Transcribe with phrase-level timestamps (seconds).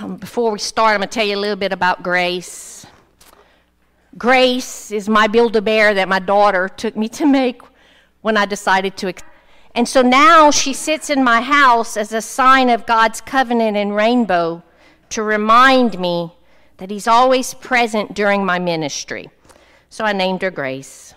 [0.00, 2.86] Um, before we start, I'm going to tell you a little bit about Grace.
[4.18, 7.62] Grace is my Build a Bear that my daughter took me to make
[8.22, 9.12] when I decided to.
[9.74, 13.94] And so now she sits in my house as a sign of God's covenant and
[13.94, 14.62] rainbow
[15.10, 16.32] to remind me
[16.78, 19.30] that He's always present during my ministry.
[19.88, 21.14] So I named her Grace.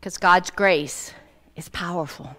[0.00, 1.12] Because God's grace
[1.56, 2.36] is powerful.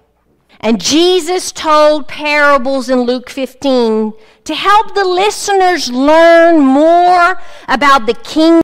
[0.61, 8.13] And Jesus told parables in Luke 15 to help the listeners learn more about the
[8.13, 8.63] kingdom.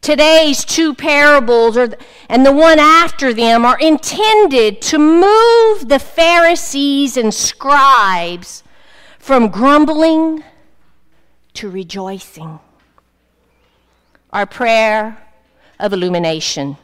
[0.00, 1.90] Today's two parables are,
[2.28, 8.64] and the one after them are intended to move the Pharisees and scribes
[9.18, 10.42] from grumbling
[11.54, 12.58] to rejoicing.
[14.32, 15.18] Our prayer
[15.78, 16.78] of illumination.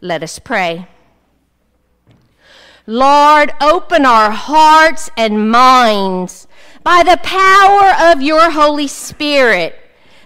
[0.00, 0.88] Let us pray.
[2.86, 6.46] Lord, open our hearts and minds
[6.84, 9.76] by the power of your Holy Spirit,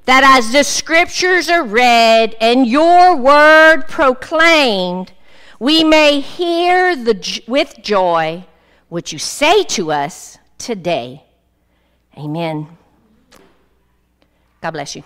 [0.04, 5.12] that as the scriptures are read and your word proclaimed,
[5.58, 8.44] we may hear the, with joy
[8.88, 11.24] what you say to us today.
[12.18, 12.76] Amen.
[14.60, 15.04] God bless you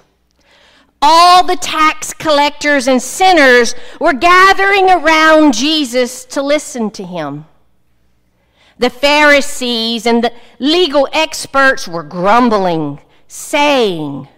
[1.34, 7.44] all the tax collectors and sinners were gathering around Jesus to listen to him.
[8.78, 14.28] The Pharisees and the legal experts were grumbling, saying,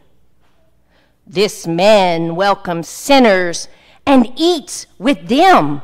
[1.27, 3.69] This man welcomes sinners
[4.07, 5.83] and eats with them.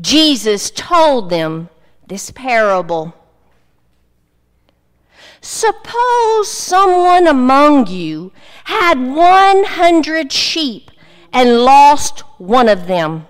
[0.00, 1.68] Jesus told them
[2.08, 3.14] this parable.
[5.48, 8.32] Suppose someone among you
[8.64, 10.90] had 100 sheep
[11.32, 13.28] and lost one of them.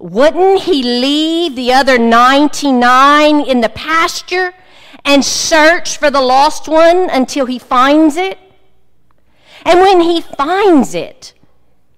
[0.00, 4.52] Wouldn't he leave the other 99 in the pasture
[5.04, 8.40] and search for the lost one until he finds it?
[9.64, 11.34] And when he finds it,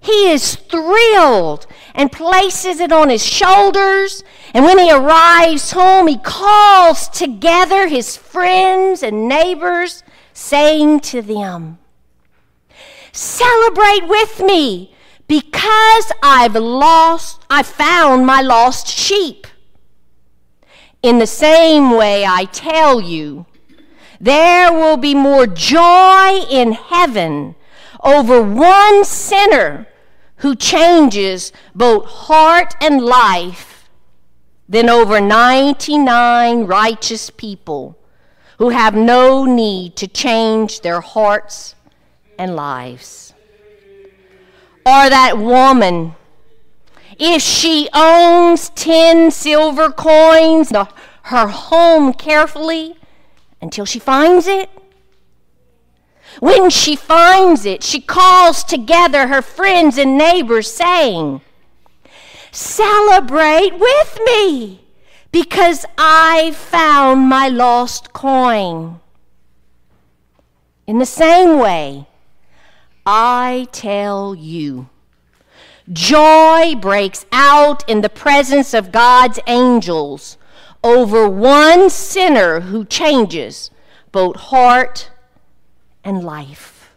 [0.03, 4.25] he is thrilled and places it on his shoulders.
[4.53, 10.03] And when he arrives home, he calls together his friends and neighbors,
[10.33, 11.79] saying to them,
[13.13, 14.93] Celebrate with me
[15.29, 19.47] because I've lost, I found my lost sheep.
[21.01, 23.47] In the same way, I tell you,
[24.21, 27.55] there will be more joy in heaven
[28.03, 29.87] over one sinner
[30.43, 33.89] who changes both heart and life
[34.69, 37.97] than over 99 righteous people
[38.59, 41.77] who have no need to change their hearts
[42.39, 43.35] and lives.
[44.85, 46.17] Or that woman,
[47.21, 52.97] if she owns 10 silver coins, her home carefully
[53.61, 54.69] until she finds it,
[56.41, 61.41] when she finds it, she calls together her friends and neighbors, saying,
[62.51, 64.85] Celebrate with me
[65.31, 69.01] because I found my lost coin.
[70.87, 72.07] In the same way,
[73.07, 74.89] I tell you,
[75.91, 80.37] joy breaks out in the presence of God's angels
[80.85, 83.71] over one sinner who changes
[84.11, 85.12] both heart
[86.05, 86.91] and life.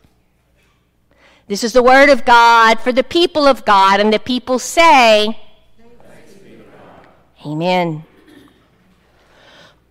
[1.47, 5.39] This is the word of God for the people of God, and the people say,
[7.45, 8.03] Amen.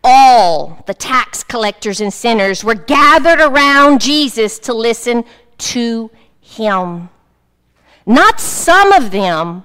[0.02, 5.24] All the tax collectors and sinners were gathered around Jesus to listen
[5.58, 6.10] to
[6.40, 7.08] him.
[8.04, 9.64] Not some of them,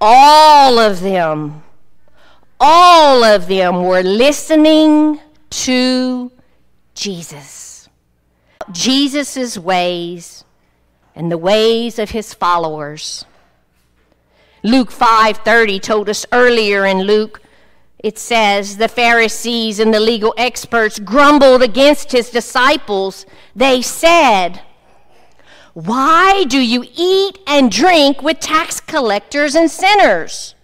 [0.00, 1.62] all of them.
[2.58, 6.32] All of them were listening to
[6.94, 7.65] Jesus.
[8.72, 10.44] Jesus' ways
[11.14, 13.24] and the ways of his followers.
[14.62, 17.40] Luke 5:30 told us earlier in Luke
[17.98, 23.26] it says the Pharisees and the legal experts grumbled against his disciples.
[23.54, 24.60] They said,
[25.72, 30.54] "Why do you eat and drink with tax collectors and sinners?"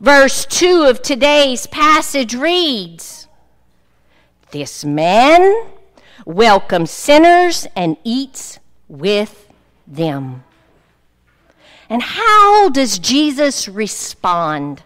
[0.00, 3.26] Verse 2 of today's passage reads,
[4.50, 5.66] This man
[6.24, 9.52] welcomes sinners and eats with
[9.86, 10.44] them.
[11.88, 14.82] And how does Jesus respond?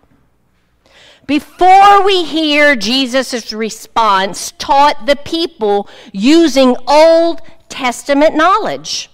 [1.26, 9.11] Before we hear Jesus' response, taught the people using Old Testament knowledge.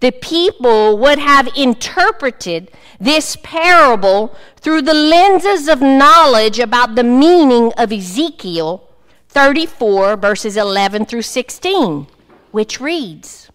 [0.00, 2.70] The people would have interpreted
[3.00, 8.88] this parable through the lenses of knowledge about the meaning of Ezekiel
[9.34, 12.06] 34, verses 11 through 16,
[12.52, 13.50] which reads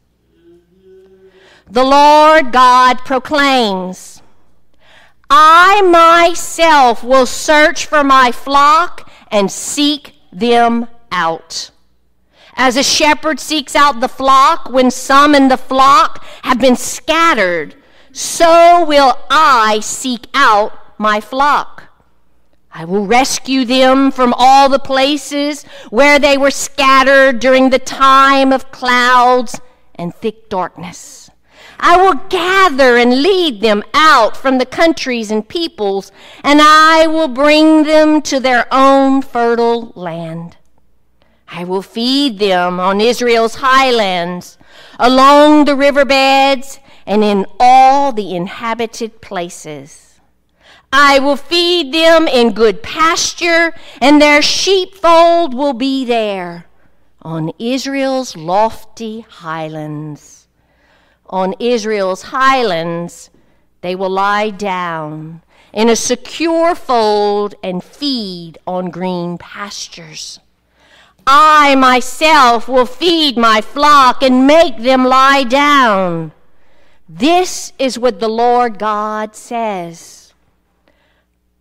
[1.68, 4.22] The Lord God proclaims,
[5.30, 11.72] I myself will search for my flock and seek them out.
[12.56, 17.76] As a shepherd seeks out the flock when some in the flock have been scattered,
[18.12, 21.89] so will I seek out my flock.
[22.71, 28.54] I will rescue them from all the places where they were scattered during the time
[28.54, 29.60] of clouds
[29.95, 31.30] and thick darkness.
[31.80, 36.12] I will gather and lead them out from the countries and peoples,
[36.44, 40.57] and I will bring them to their own fertile land.
[41.48, 44.57] I will feed them on Israel's highlands,
[45.00, 50.09] along the riverbeds, and in all the inhabited places.
[50.92, 56.66] I will feed them in good pasture, and their sheepfold will be there
[57.22, 60.48] on Israel's lofty highlands.
[61.28, 63.30] On Israel's highlands,
[63.82, 70.40] they will lie down in a secure fold and feed on green pastures.
[71.28, 76.32] I myself will feed my flock and make them lie down.
[77.08, 80.19] This is what the Lord God says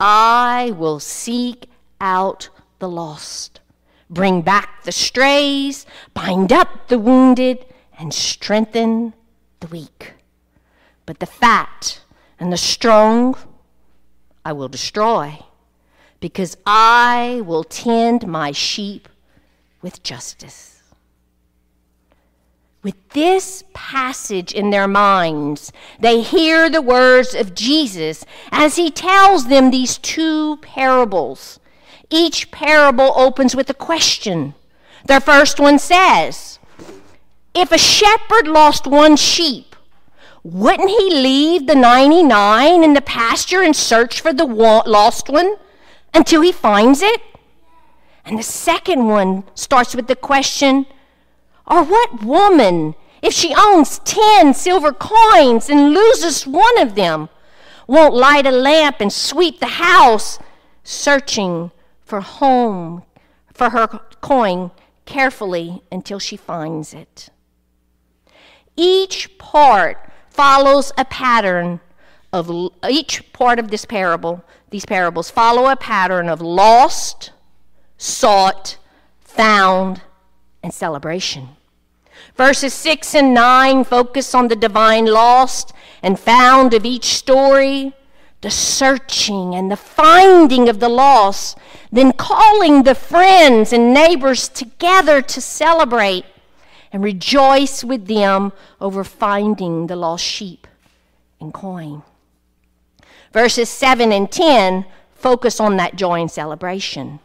[0.01, 1.69] I will seek
[2.01, 2.49] out
[2.79, 3.61] the lost,
[4.09, 7.67] bring back the strays, bind up the wounded,
[7.99, 9.15] and strengthen
[9.61, 10.15] the weak.
[11.07, 12.01] But the fat
[12.39, 13.37] and the strong
[14.45, 15.41] I will destroy,
[16.21, 19.09] because I will tend my sheep
[19.83, 20.78] with justice
[22.83, 29.49] with this passage in their minds, they hear the words of Jesus as he tells
[29.49, 31.59] them these two parables.
[32.11, 34.55] Each parable opens with a question.
[35.07, 36.59] The first one says,
[37.55, 39.75] If a shepherd lost one sheep,
[40.43, 45.57] wouldn't he leave the 99 in the pasture and search for the lost one
[46.15, 47.21] until he finds it?
[48.25, 50.87] And the second one starts with the question,
[51.69, 57.29] or what woman, if she owns 10 silver coins and loses one of them,
[57.87, 60.39] won't light a lamp and sweep the house,
[60.83, 61.71] searching
[62.01, 63.03] for home
[63.53, 63.87] for her
[64.21, 64.71] coin
[65.05, 67.29] carefully until she finds it?
[68.77, 71.81] Each part follows a pattern
[72.33, 72.51] of
[72.89, 77.33] each part of this parable, these parables follow a pattern of lost,
[77.97, 78.77] sought,
[79.21, 80.03] found,
[80.63, 81.49] and celebration.
[82.39, 85.73] Verses 6 and 9 focus on the divine lost
[86.05, 87.93] and found of each story,
[88.43, 91.59] the searching and the finding of the lost,
[91.91, 96.25] then calling the friends and neighbors together to celebrate
[96.93, 100.69] and rejoice with them over finding the lost sheep
[101.41, 102.05] and coin.
[103.33, 107.19] Verses 7 and 10 focus on that joy and celebration.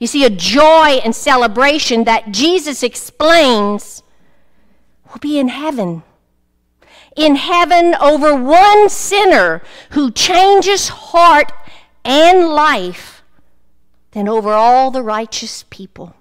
[0.00, 4.02] You see, a joy and celebration that Jesus explains
[5.10, 6.02] will be in heaven.
[7.16, 11.52] In heaven, over one sinner who changes heart
[12.04, 13.22] and life
[14.12, 16.14] than over all the righteous people.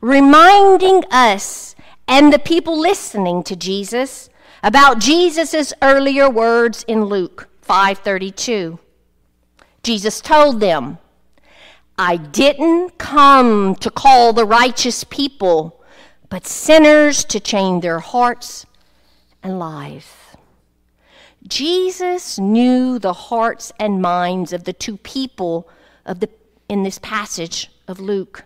[0.00, 1.74] Reminding us
[2.06, 4.28] and the people listening to Jesus
[4.62, 8.78] about Jesus' earlier words in Luke 5:32.
[9.82, 10.98] Jesus told them,
[11.98, 15.81] I didn't come to call the righteous people
[16.32, 18.64] but sinners to change their hearts
[19.42, 20.06] and lives.
[21.46, 25.68] Jesus knew the hearts and minds of the two people
[26.06, 26.30] of the,
[26.70, 28.44] in this passage of Luke.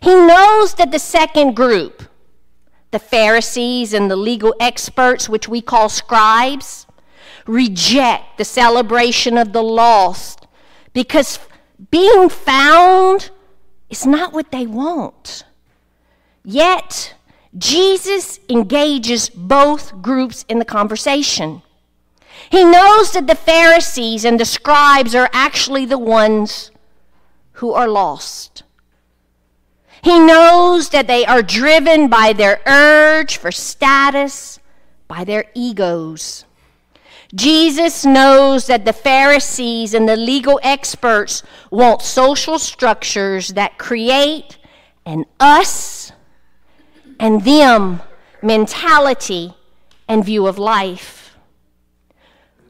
[0.00, 2.04] He knows that the second group,
[2.92, 6.86] the Pharisees and the legal experts, which we call scribes,
[7.48, 10.46] reject the celebration of the lost
[10.92, 11.40] because
[11.90, 13.30] being found
[13.90, 15.42] is not what they want.
[16.44, 17.14] Yet,
[17.56, 21.62] Jesus engages both groups in the conversation.
[22.50, 26.70] He knows that the Pharisees and the scribes are actually the ones
[27.52, 28.62] who are lost.
[30.02, 34.58] He knows that they are driven by their urge for status,
[35.06, 36.44] by their egos.
[37.34, 44.58] Jesus knows that the Pharisees and the legal experts want social structures that create
[45.06, 46.12] an us
[47.22, 48.02] and them
[48.42, 49.54] mentality
[50.08, 51.36] and view of life.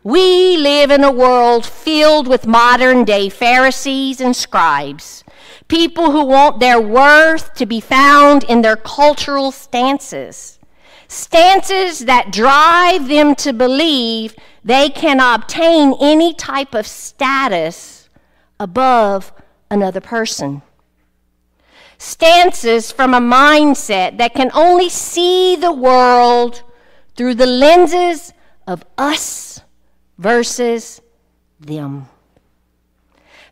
[0.04, 5.24] We live in a world filled with modern day Pharisees and scribes
[5.68, 10.58] people who want their worth to be found in their cultural stances,
[11.08, 18.10] stances that drive them to believe they can obtain any type of status
[18.60, 19.32] above
[19.70, 20.60] another person.
[22.04, 26.64] Stances from a mindset that can only see the world
[27.14, 28.32] through the lenses
[28.66, 29.60] of us
[30.18, 31.00] versus
[31.60, 32.08] them.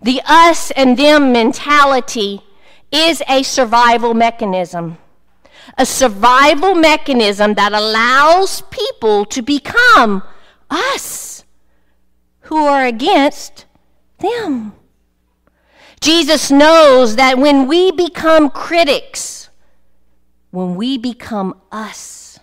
[0.03, 2.43] The us and them mentality
[2.91, 4.99] is a survival mechanism.
[5.79, 10.25] A survival mechanism that allows people to become
[10.69, 11.45] us
[12.41, 13.67] who are against
[14.19, 14.73] them.
[16.01, 19.51] Jesus knows that when we become critics,
[20.51, 22.39] when we become us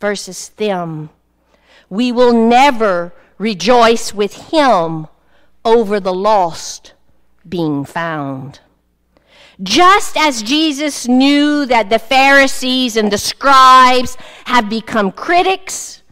[0.00, 1.10] versus them,
[1.90, 5.06] we will never rejoice with him
[5.64, 6.94] over the lost
[7.46, 8.60] being found.
[9.62, 16.02] Just as Jesus knew that the Pharisees and the scribes have become critics,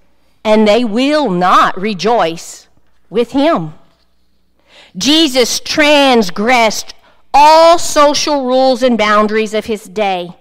[0.45, 2.69] and they will not rejoice
[3.09, 3.73] with him.
[4.97, 6.94] Jesus transgressed
[7.32, 10.37] all social rules and boundaries of his day.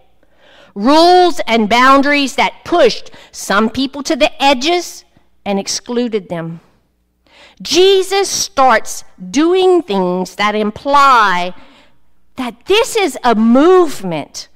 [0.76, 5.04] Rules and boundaries that pushed some people to the edges
[5.46, 6.62] and excluded them.
[7.62, 11.54] Jesus starts doing things that imply
[12.38, 14.48] that this is a movement,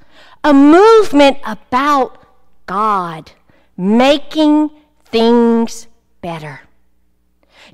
[0.44, 2.26] a movement about
[2.66, 3.32] God
[3.76, 4.70] making
[5.06, 5.88] things
[6.22, 6.62] better.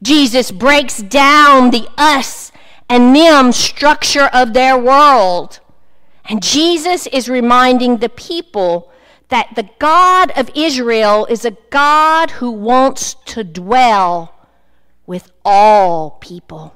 [0.02, 2.52] Jesus breaks down the us
[2.88, 5.60] and them structure of their world.
[6.26, 8.92] And Jesus is reminding the people
[9.30, 14.34] that the God of Israel is a God who wants to dwell
[15.06, 16.76] with all people.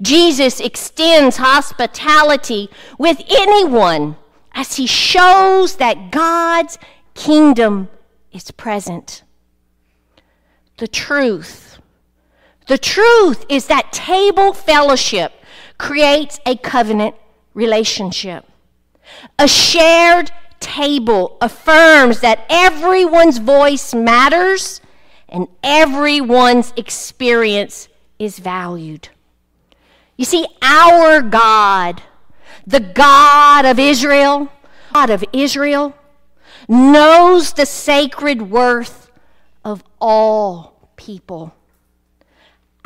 [0.00, 4.16] Jesus extends hospitality with anyone
[4.52, 6.78] as he shows that God's
[7.14, 7.88] kingdom
[8.32, 9.22] is present.
[10.78, 11.69] The truth.
[12.66, 15.32] The truth is that table fellowship
[15.78, 17.16] creates a covenant
[17.54, 18.44] relationship.
[19.38, 24.80] A shared table affirms that everyone's voice matters
[25.28, 27.88] and everyone's experience
[28.18, 29.08] is valued.
[30.16, 32.02] You see, our God,
[32.66, 34.52] the God of Israel,
[34.92, 35.94] God of Israel,
[36.68, 39.10] knows the sacred worth
[39.64, 41.54] of all people.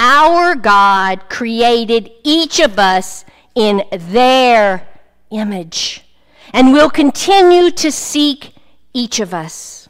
[0.06, 4.86] Our God created each of us in their
[5.30, 6.04] image
[6.52, 8.52] and will continue to seek
[8.92, 9.88] each of us.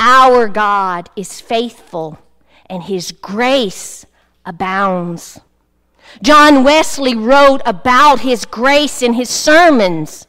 [0.00, 2.18] Our God is faithful,
[2.66, 4.04] and his grace
[4.44, 5.38] abounds.
[6.20, 10.26] John Wesley wrote about his grace in his sermons.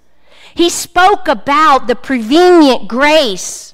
[0.53, 3.73] He spoke about the prevenient grace,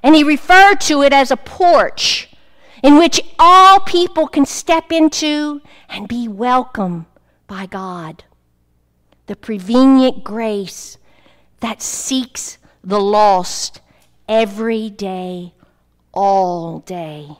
[0.00, 2.28] and he referred to it as a porch
[2.84, 7.06] in which all people can step into and be welcome
[7.46, 8.24] by God.
[9.24, 10.98] The prevenient grace
[11.60, 13.80] that seeks the lost
[14.28, 15.54] every day,
[16.12, 17.30] all day.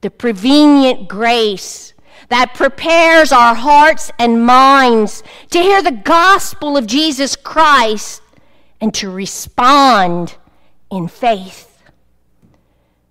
[0.00, 1.94] The prevenient grace
[2.28, 8.22] that prepares our hearts and minds to hear the gospel of Jesus Christ
[8.80, 10.34] and to respond
[10.90, 11.67] in faith.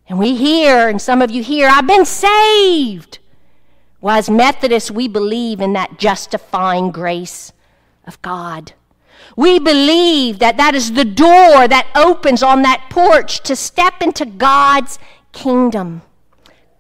[0.10, 3.20] And we hear, and some of you hear, I've been saved.
[4.00, 7.52] Well, as Methodists, we believe in that justifying grace
[8.06, 8.74] of God.
[9.36, 14.26] We believe that that is the door that opens on that porch to step into
[14.26, 14.98] God's
[15.32, 16.04] kingdom,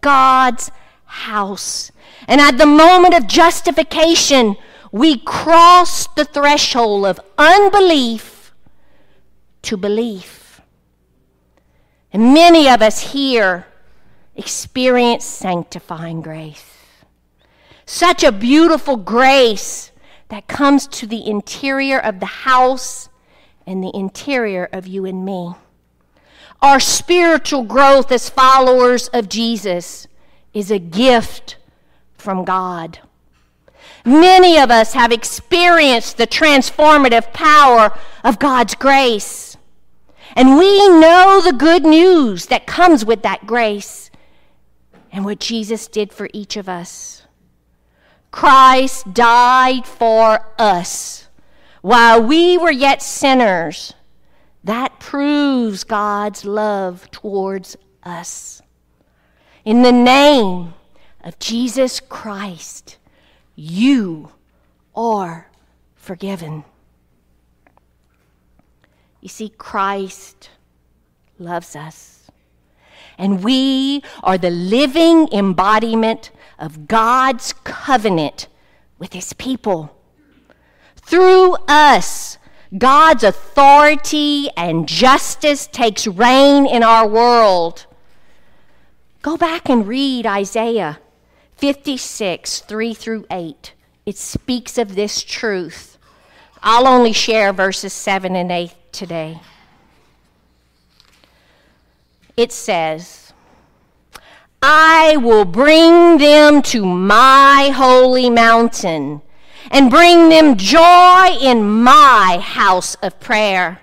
[0.01, 0.71] God's
[1.05, 1.91] house.
[2.27, 4.55] And at the moment of justification,
[4.91, 8.53] we cross the threshold of unbelief
[9.63, 10.36] to belief.
[12.13, 13.67] And many of us here
[14.35, 16.65] experience sanctifying grace.
[17.85, 19.91] Such a beautiful grace
[20.29, 23.09] that comes to the interior of the house
[23.65, 25.53] and the interior of you and me.
[26.61, 30.07] Our spiritual growth as followers of Jesus
[30.53, 31.57] is a gift
[32.17, 32.99] from God.
[34.03, 39.46] Many of us have experienced the transformative power of God's grace.
[40.37, 44.11] And we know the good news that comes with that grace
[45.11, 47.23] and what Jesus did for each of us.
[48.29, 51.27] Christ died for us
[51.81, 53.95] while we were yet sinners.
[54.63, 58.61] That proves God's love towards us.
[59.65, 60.75] In the name
[61.23, 62.99] of Jesus Christ,
[63.55, 64.33] you
[64.95, 65.49] are
[65.95, 66.63] forgiven.
[69.27, 70.51] You see, Christ
[71.37, 72.31] loves us.
[73.17, 78.47] And we are the living embodiment of God's covenant
[78.97, 79.93] with his people.
[80.95, 82.37] Through us,
[82.77, 87.85] God's authority and justice takes reign in our world.
[89.23, 90.99] Go back and read Isaiah
[91.57, 93.73] 56, 3 through 8.
[94.05, 95.97] It speaks of this truth.
[96.63, 99.39] I'll only share verses 7 and 8 today.
[102.35, 103.31] It says,
[104.61, 109.21] I will bring them to my holy mountain
[109.69, 113.79] and bring them joy in my house of prayer.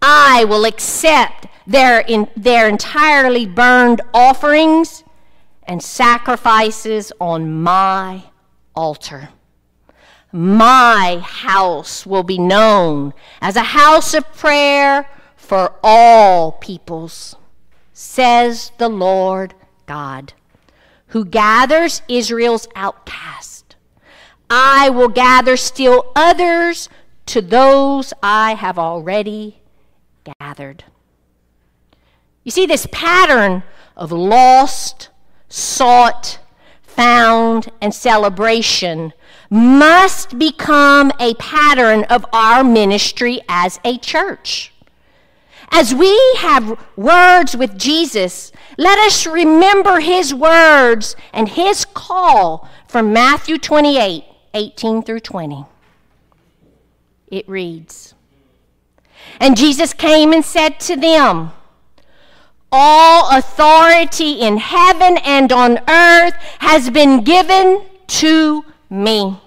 [0.00, 5.04] I will accept their, in, their entirely burned offerings
[5.64, 8.24] and sacrifices on my
[8.74, 9.28] altar.
[10.32, 13.12] My house will be known
[13.42, 17.36] as a house of prayer for all peoples,
[17.92, 19.52] says the Lord
[19.84, 20.32] God,
[21.08, 23.76] who gathers Israel's outcast.
[24.48, 26.88] I will gather still others
[27.26, 29.60] to those I have already
[30.40, 30.84] gathered.
[32.42, 33.62] You see, this pattern
[33.96, 35.10] of lost,
[35.48, 36.38] sought,
[36.82, 39.12] found, and celebration
[39.52, 44.72] must become a pattern of our ministry as a church.
[45.70, 53.12] As we have words with Jesus, let us remember his words and his call from
[53.12, 55.66] Matthew 28 18 through 20.
[57.28, 58.14] It reads
[59.38, 61.52] And Jesus came and said to them,
[62.70, 69.41] All authority in heaven and on earth has been given to me.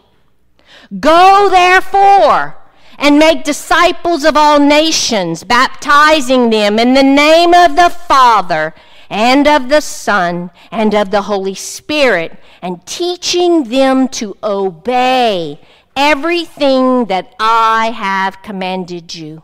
[1.00, 2.58] Go therefore
[2.98, 8.74] and make disciples of all nations, baptizing them in the name of the Father
[9.10, 15.60] and of the Son and of the Holy Spirit, and teaching them to obey
[15.96, 19.44] everything that I have commanded you.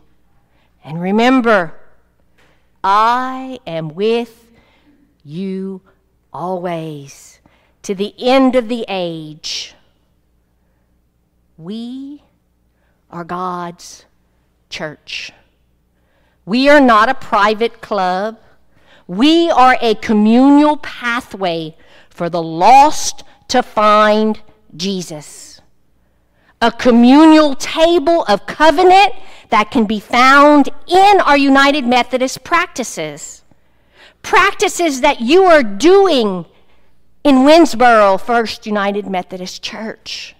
[0.84, 1.74] And remember,
[2.82, 4.50] I am with
[5.24, 5.80] you
[6.32, 7.40] always
[7.82, 9.74] to the end of the age.
[11.62, 12.24] We
[13.08, 14.04] are God's
[14.68, 15.30] church.
[16.44, 18.40] We are not a private club.
[19.06, 21.76] We are a communal pathway
[22.10, 24.40] for the lost to find
[24.76, 25.60] Jesus.
[26.60, 29.14] A communal table of covenant
[29.50, 33.44] that can be found in our United Methodist practices.
[34.22, 36.44] Practices that you are doing
[37.22, 40.34] in Winnsboro First United Methodist Church.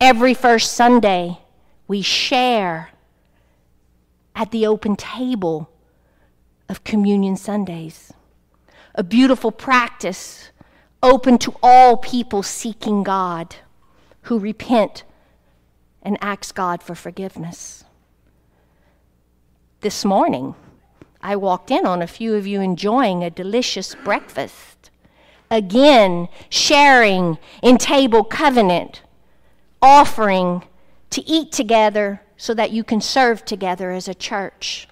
[0.00, 1.38] Every first Sunday,
[1.88, 2.90] we share
[4.34, 5.70] at the open table
[6.68, 8.12] of Communion Sundays.
[8.94, 10.50] A beautiful practice
[11.02, 13.56] open to all people seeking God
[14.22, 15.02] who repent
[16.00, 17.84] and ask God for forgiveness.
[19.80, 20.54] This morning,
[21.20, 24.90] I walked in on a few of you enjoying a delicious breakfast.
[25.50, 29.02] Again, sharing in table covenant
[29.80, 30.64] offering
[31.10, 34.88] to eat together so that you can serve together as a church.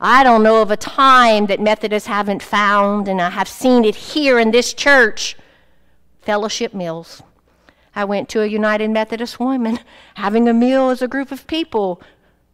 [0.00, 3.94] I don't know of a time that Methodists haven't found, and I have seen it
[3.94, 5.36] here in this church
[6.22, 7.22] fellowship meals.
[7.94, 9.80] I went to a United Methodist woman
[10.14, 12.00] having a meal as a group of people.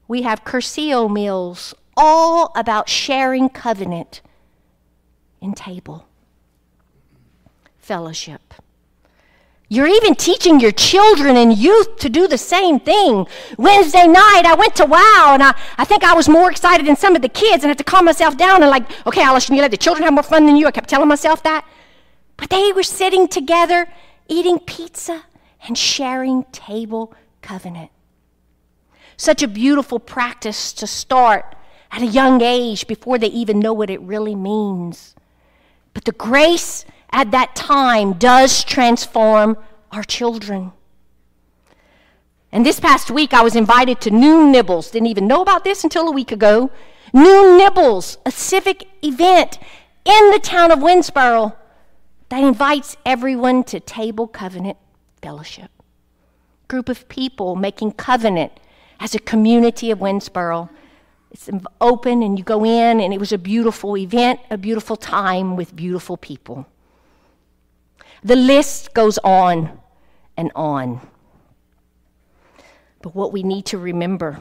[0.09, 4.23] We have Curcio meals, all about sharing covenant
[5.41, 6.09] in table.
[7.79, 8.55] Fellowship.
[9.69, 13.27] You're even teaching your children and youth to do the same thing.
[13.59, 16.95] Wednesday night, I went to WOW, and I, I think I was more excited than
[16.95, 19.57] some of the kids, and I had to calm myself down and, like, okay, Allison,
[19.57, 20.69] you let the children have more fun than you.
[20.69, 21.67] I kept telling myself that.
[22.37, 23.89] But they were sitting together,
[24.29, 25.25] eating pizza,
[25.67, 27.91] and sharing table covenant.
[29.17, 31.57] Such a beautiful practice to start
[31.91, 35.17] at a young age before they even know what it really means.
[35.93, 39.57] But the grace at that time does transform
[39.93, 40.73] our children.
[42.53, 44.91] And this past week, I was invited to Noon Nibbles.
[44.91, 46.71] Didn't even know about this until a week ago.
[47.13, 49.59] Noon Nibbles, a civic event
[50.05, 51.55] in the town of Winnsboro
[52.29, 54.79] that invites everyone to table covenant
[55.23, 55.71] fellowship.
[56.69, 58.53] Group of people making covenant
[59.01, 60.69] as a community of Winnsboro.
[61.31, 65.57] It's open and you go in, and it was a beautiful event, a beautiful time
[65.57, 66.67] with beautiful people.
[68.23, 69.81] The list goes on.
[70.37, 71.01] and on.
[73.03, 74.41] But what we need to remember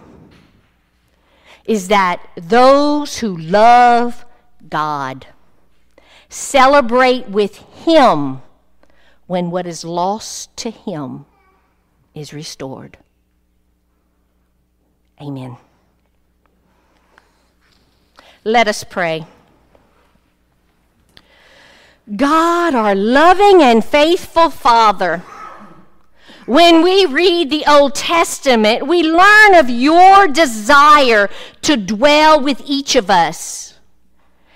[1.66, 4.26] is that those who love
[4.68, 5.28] God
[6.30, 8.42] celebrate with Him
[9.28, 11.26] when what is lost to Him
[12.14, 12.98] is restored.
[15.22, 15.58] Amen.
[18.44, 19.26] Let us pray.
[22.16, 25.24] God, our loving and faithful Father,
[26.46, 31.30] when we read the Old Testament, we learn of your desire
[31.64, 33.80] to dwell with each of us.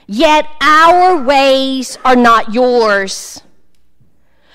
[0.05, 3.41] Yet our ways are not yours.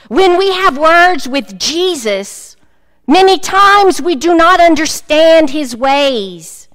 [0.09, 2.57] When we have words with Jesus,
[3.07, 6.69] many times we do not understand his ways.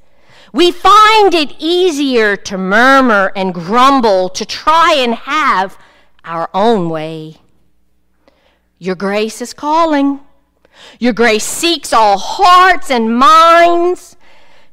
[0.51, 5.77] We find it easier to murmur and grumble, to try and have
[6.29, 7.37] our own way.
[8.77, 10.19] Your grace is calling.
[10.99, 14.15] Your grace seeks all hearts and minds,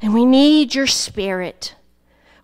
[0.02, 1.74] and we need your spirit.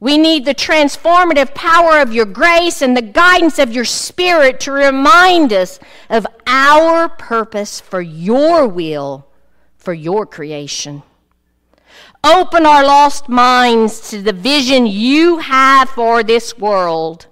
[0.00, 4.72] We need the transformative power of your grace and the guidance of your spirit to
[4.72, 9.28] remind us of our purpose for your will,
[9.76, 11.02] for your creation.
[12.24, 17.26] Open our lost minds to the vision you have for this world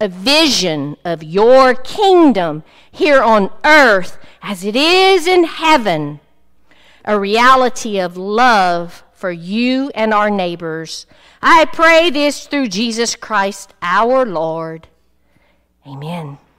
[0.00, 6.20] a vision of your kingdom here on earth as it is in heaven,
[7.04, 11.06] a reality of love for you and our neighbors.
[11.42, 14.88] I pray this through Jesus Christ our Lord.
[15.86, 16.38] Amen.